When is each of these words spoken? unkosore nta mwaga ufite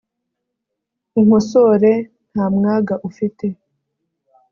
unkosore 1.19 1.91
nta 2.31 2.45
mwaga 2.55 2.95
ufite 3.09 3.45